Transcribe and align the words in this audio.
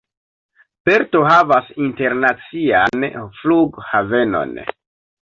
Perto 0.87 1.19
havas 1.25 1.67
internacian 1.87 3.05
flughavenon. 3.41 4.57